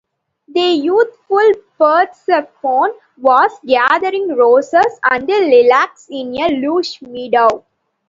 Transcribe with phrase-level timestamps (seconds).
[0.47, 7.63] The youthful Persephone was gathering roses and lilacs in a lush meadow.